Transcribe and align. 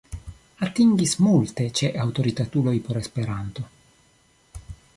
Atingis 0.67 1.11
multe 1.27 1.67
ĉe 1.79 1.91
aŭtoritatuloj 2.05 2.73
por 2.87 3.01
Esperanto. 3.03 3.69